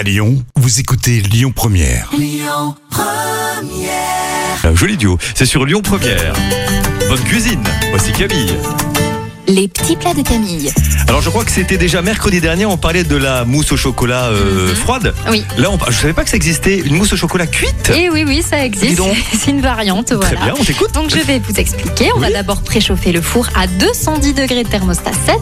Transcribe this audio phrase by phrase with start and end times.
[0.00, 2.10] À Lyon, vous écoutez Lyon Première.
[4.64, 5.18] Un joli duo.
[5.34, 6.32] C'est sur Lyon Première.
[7.10, 7.62] Bonne cuisine.
[7.90, 8.56] Voici Camille.
[9.50, 10.70] Les petits plats de Camille.
[11.08, 14.26] Alors je crois que c'était déjà mercredi dernier, on parlait de la mousse au chocolat
[14.26, 15.12] euh, froide.
[15.28, 15.44] Oui.
[15.58, 17.90] Là, on, je savais pas que ça existait, une mousse au chocolat cuite.
[17.96, 19.02] Et oui, oui, ça existe.
[19.32, 20.36] C'est une variante, voilà.
[20.36, 20.92] Très bien, on t'écoute.
[20.94, 22.10] Donc je vais vous expliquer.
[22.14, 25.34] On va d'abord préchauffer le four à 210 degrés thermostat 7.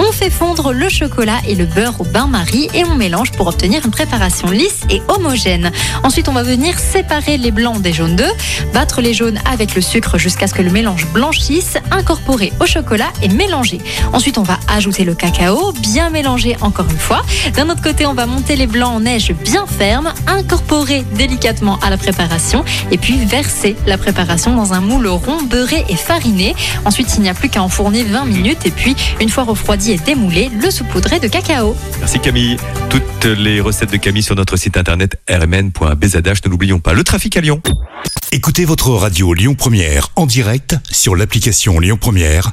[0.00, 3.84] On fait fondre le chocolat et le beurre au bain-marie et on mélange pour obtenir
[3.84, 5.70] une préparation lisse et homogène.
[6.02, 9.82] Ensuite, on va venir séparer les blancs des jaunes d'œufs, battre les jaunes avec le
[9.82, 13.51] sucre jusqu'à ce que le mélange blanchisse, incorporer au chocolat et mélanger.
[13.52, 17.22] Ensuite, on va ajouter le cacao, bien mélanger encore une fois.
[17.54, 21.90] D'un autre côté, on va monter les blancs en neige bien ferme, incorporer délicatement à
[21.90, 26.54] la préparation et puis verser la préparation dans un moule rond beurré et fariné.
[26.84, 29.98] Ensuite, il n'y a plus qu'à enfourner 20 minutes et puis, une fois refroidi et
[29.98, 31.76] démoulé, le saupoudrer de cacao.
[32.00, 32.56] Merci Camille.
[32.88, 36.44] Toutes les recettes de Camille sur notre site internet rmn.bzh.
[36.44, 36.92] Ne l'oublions pas.
[36.92, 37.60] Le trafic à Lyon.
[38.32, 42.52] Écoutez votre radio Lyon Première en direct sur l'application Lyon Première,